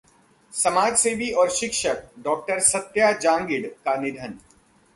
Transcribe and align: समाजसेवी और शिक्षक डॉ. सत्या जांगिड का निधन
समाजसेवी 0.53 1.29
और 1.31 1.49
शिक्षक 1.49 2.01
डॉ. 2.19 2.35
सत्या 2.49 3.11
जांगिड 3.11 3.71
का 3.85 3.95
निधन 3.95 4.37